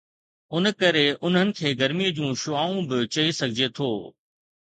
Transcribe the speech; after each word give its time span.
ان 0.59 0.69
ڪري 0.83 1.03
انهن 1.29 1.51
کي 1.59 1.69
گرميءَ 1.81 2.15
جون 2.15 2.33
شعاعون 2.45 2.81
به 2.89 2.97
چئي 3.13 3.31
سگهجي 3.41 3.67
ٿو 3.77 3.89